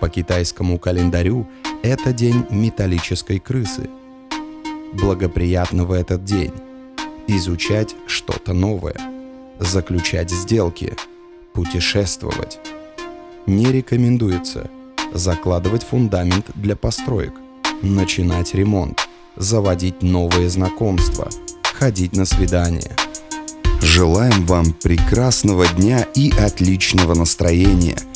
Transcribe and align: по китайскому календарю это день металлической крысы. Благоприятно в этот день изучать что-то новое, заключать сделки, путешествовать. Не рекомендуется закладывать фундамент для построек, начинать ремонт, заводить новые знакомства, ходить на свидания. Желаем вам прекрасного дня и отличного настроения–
по 0.00 0.08
китайскому 0.08 0.78
календарю 0.78 1.46
это 1.82 2.12
день 2.12 2.44
металлической 2.50 3.38
крысы. 3.38 3.88
Благоприятно 4.92 5.84
в 5.84 5.92
этот 5.92 6.24
день 6.24 6.52
изучать 7.26 7.94
что-то 8.06 8.52
новое, 8.52 8.96
заключать 9.58 10.30
сделки, 10.30 10.94
путешествовать. 11.52 12.58
Не 13.46 13.66
рекомендуется 13.66 14.70
закладывать 15.12 15.82
фундамент 15.82 16.50
для 16.54 16.76
построек, 16.76 17.34
начинать 17.82 18.54
ремонт, 18.54 19.08
заводить 19.36 20.02
новые 20.02 20.48
знакомства, 20.48 21.28
ходить 21.62 22.14
на 22.14 22.24
свидания. 22.24 22.96
Желаем 23.80 24.44
вам 24.46 24.72
прекрасного 24.72 25.66
дня 25.68 26.06
и 26.14 26.30
отличного 26.30 27.14
настроения– 27.14 27.98